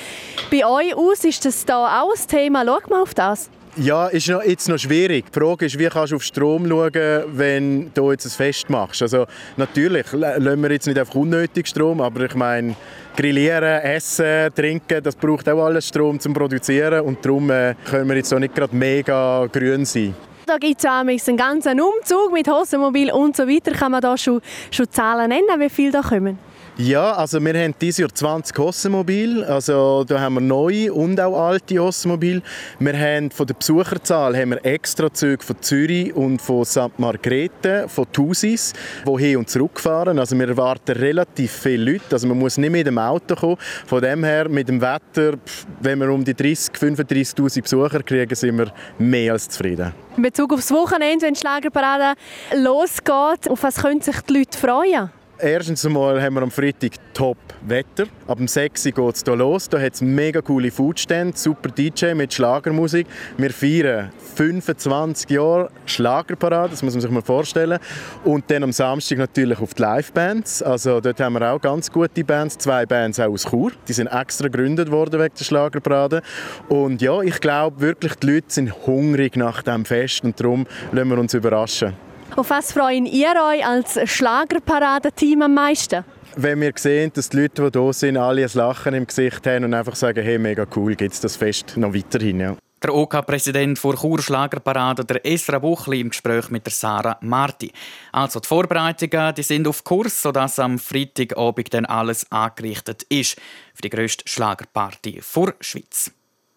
[0.51, 1.23] bei euch aus?
[1.23, 2.63] Ist das da auch ein Thema?
[2.65, 3.49] Schau mal auf das.
[3.79, 5.25] Ja, ist noch, jetzt noch schwierig.
[5.31, 9.03] Die Frage ist, wie kannst du auf Strom schauen, wenn du jetzt ein Fest machst.
[9.03, 12.75] Also natürlich lassen wir jetzt nicht einfach unnötig Strom, aber ich meine,
[13.15, 18.15] grillieren, essen, trinken, das braucht auch alles Strom zum Produzieren und darum äh, können wir
[18.15, 20.15] jetzt auch nicht gerade mega grün sein.
[20.47, 23.73] Da gibt es einen ganzen Umzug mit Hosenmobil und so weiter.
[23.73, 26.39] Kann man da schon, schon Zahlen nennen, wie viele da kommen?
[26.79, 29.43] Ja, also wir haben dieses Jahr 20 Hossenmobil.
[29.43, 32.43] Also da haben wir neue und auch alte Hossenmobil.
[32.77, 36.99] Wir haben von der Besucherzahl haben wir extra Züge von Zürich und von St.
[36.99, 38.73] Margrethe, von Thusis,
[39.07, 40.19] die hin und zurück fahren.
[40.19, 42.11] Also wir erwarten relativ viele Leute.
[42.11, 43.57] Also man muss nicht mit dem Auto kommen.
[43.87, 45.39] Von dem her, mit dem Wetter,
[45.81, 49.93] wenn wir um die 30, 35'000 Besucher kriegen, sind wir mehr als zufrieden.
[50.15, 52.19] In Bezug auf das Wochenende, wenn die Schlagerparade
[52.55, 55.16] losgeht, auf was können sich die Leute freuen?
[55.39, 58.05] Erstens einmal haben wir am Freitag top Wetter.
[58.25, 59.69] Ab dem 6 Uhr geht es hier los.
[59.69, 63.05] Da hat es mega coole Foodstände, super DJ mit Schlagermusik.
[63.37, 67.77] Wir feiern 25 Jahre Schlagerparade, das muss man sich mal vorstellen.
[68.23, 70.63] Und dann am Samstag natürlich auf die Livebands.
[70.63, 73.73] Also dort haben wir auch ganz gute Bands, zwei Bands auch aus Chur.
[73.87, 76.23] Die sind extra gegründet worden wegen der Schlagerparade.
[76.67, 81.09] Und ja, ich glaube wirklich, die Leute sind hungrig nach dem Fest und darum lassen
[81.09, 82.06] wir uns überraschen.
[82.35, 86.03] Auf was freuen ihr euch als Schlagerparadeteam am meisten?
[86.35, 89.63] Wenn wir sehen, dass die Leute, die hier sind, alle ein Lachen im Gesicht haben
[89.63, 92.39] und einfach sagen, hey, mega cool, gibt es das Fest noch weiterhin.
[92.39, 92.57] Ja.
[92.83, 97.71] Der OK-Präsident OK der Chur Schlagerparade, der Esra Buchli, im Gespräch mit der Sarah Marti.
[98.11, 103.37] Also die Vorbereitungen die sind auf Kurs, sodass am Freitagabend dann alles angerichtet ist
[103.73, 106.11] für die grösste Schlagerparty der Schweiz.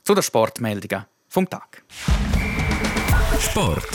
[0.04, 1.83] Zu den Sportmeldungen vom Tag.
[3.40, 3.88] Sport.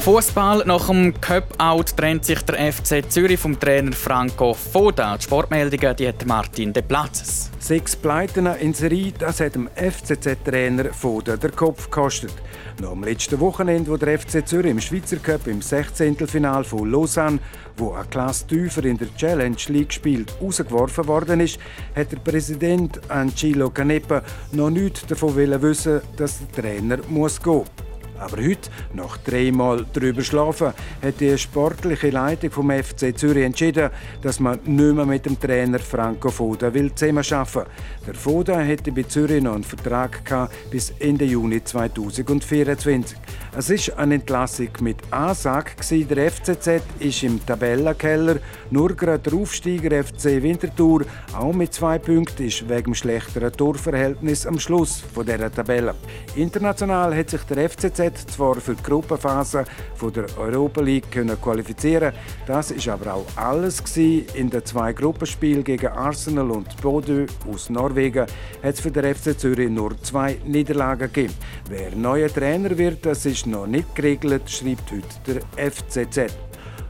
[0.00, 5.18] Fußball nach dem Cup-Out trennt sich der FC Zürich vom Trainer Franco Foda.
[5.18, 7.50] Die Sportmeldungen die hat Martin De Platzes.
[7.58, 12.32] Sechs Pleiten in Serie, das hat dem FCZ-Trainer Foda der Kopf gekostet.
[12.80, 16.16] Noch am letzten Wochenende, wo der FC Zürich im Schweizer Cup im 16.
[16.26, 17.38] Final von Lausanne,
[17.76, 21.58] wo eine Klasse tiefer in der Challenge League spielt, rausgeworfen worden ist,
[21.94, 27.89] hat der Präsident Angelo Canepa noch nichts davon wissen, dass der Trainer muss gehen muss.
[28.20, 34.40] Aber heute, nach dreimal drüber schlafen, hat die sportliche Leitung vom FC Zürich entschieden, dass
[34.40, 37.64] man nicht mehr mit dem Trainer Franco Foda will zusammenarbeiten will.
[38.06, 43.16] Der Foda hätte bei Zürich noch einen Vertrag bis Ende Juni 2024.
[43.56, 45.72] Es ist eine Entlassung mit Ansage.
[45.90, 48.36] Der FCZ ist im Tabellenkeller.
[48.70, 51.04] Nur gerade der Aufsteiger FC Winterthur,
[51.36, 55.96] auch mit zwei Punkten, ist wegen schlechteren Torverhältnis am Schluss dieser Tabelle.
[56.36, 59.64] International hat sich der FCZ zwar für die Gruppenphase
[60.00, 61.10] der Europa League
[61.42, 62.12] qualifizieren
[62.46, 68.26] Das ist aber auch alles in den zwei Gruppenspielen gegen Arsenal und Bodø aus Norwegen
[68.62, 71.34] hat es für den FC Zürich nur zwei Niederlagen gegeben.
[71.68, 76.32] Wer neuer Trainer wird, das ist noch nicht geregelt, schreibt heute der FCZ.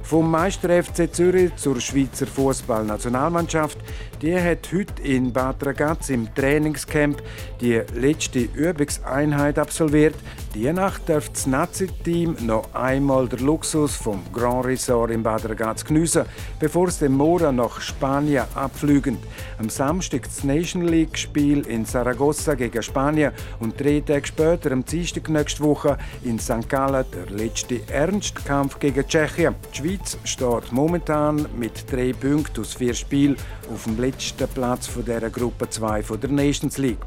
[0.03, 3.79] Vom Meister FC Zürich zur Schweizer Fußballnationalmannschaft.
[4.23, 7.23] Die hat heute in Bad Ragaz im Trainingscamp
[7.61, 10.15] die letzte Übungseinheit absolviert.
[10.55, 15.85] Die Nacht darf das Nazi-Team noch einmal den Luxus vom Grand Resort in Bad Ragaz
[15.85, 16.25] geniessen,
[16.59, 19.17] bevor es den Morgen nach Spanien abfliegen.
[19.59, 25.29] Am Samstag das Nation League-Spiel in Saragossa gegen Spanien und drei Tage später, am Dienstag
[25.29, 26.69] nächste Woche, in St.
[26.69, 29.55] Gallen der letzte Ernstkampf gegen Tschechien.
[29.73, 33.37] Die Schweiz steht momentan mit drei Punkten aus vier Spielen
[33.73, 36.99] auf dem letzten Platz von der Gruppe 2 von der Nations League.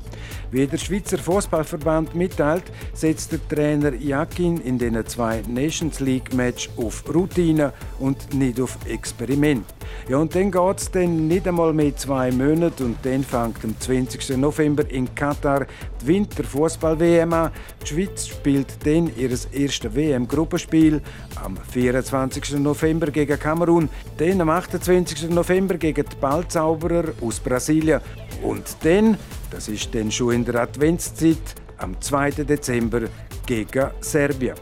[0.52, 6.70] Wie der Schweizer Fußballverband mitteilt, setzt der Trainer Jakin in den zwei Nations League Match
[6.78, 9.66] auf Routine und nicht auf Experiment.
[10.08, 13.80] Ja, und dann geht es dann nicht einmal mehr zwei Monate und dann fängt am
[13.80, 14.38] 20.
[14.38, 15.66] November in Katar
[16.02, 17.52] die Winterfußball-WM an.
[17.82, 21.02] Die Schweiz spielt dann ihr erstes WM-Gruppenspiel
[21.44, 22.60] am 24.
[22.60, 25.30] November gegen Kamerun, dann am 28.
[25.30, 26.16] November gegen die
[26.54, 28.00] Ballzauberer aus Brasilien
[28.44, 29.18] und dann,
[29.50, 32.32] das ist dann schon in der Adventszeit, am 2.
[32.32, 33.02] Dezember
[33.46, 34.56] gegen Serbien.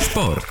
[0.00, 0.46] Sport.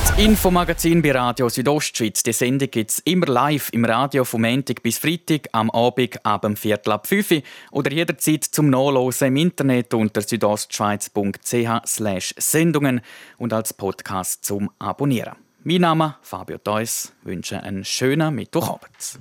[0.00, 2.24] Das Infomagazin bei Radio Südostschweiz.
[2.24, 6.42] Die Sendung gibt es immer live im Radio vom Montag bis Freitag am Abend ab
[6.42, 13.00] dem Viertel ab 5 Uhr oder jederzeit zum Nachlesen im Internet unter südostschweiz.ch Sendungen
[13.38, 15.47] und als Podcast zum Abonnieren.
[15.70, 17.12] Mein Name Fabio Theus.
[17.24, 19.20] wünsche einen schönen Mittwochabend.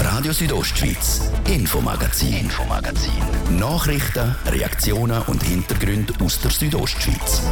[0.00, 2.32] Radio Südostschweiz, Infomagazin.
[2.32, 3.12] Infomagazin.
[3.58, 7.42] Nachrichten, Reaktionen und Hintergründe aus der Südostschweiz.